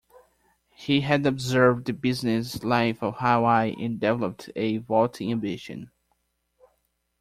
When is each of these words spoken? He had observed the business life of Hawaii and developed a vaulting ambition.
He 0.73 1.01
had 1.01 1.27
observed 1.27 1.85
the 1.85 1.93
business 1.93 2.63
life 2.63 3.03
of 3.03 3.17
Hawaii 3.19 3.75
and 3.79 3.99
developed 3.99 4.49
a 4.55 4.77
vaulting 4.77 5.31
ambition. 5.31 5.91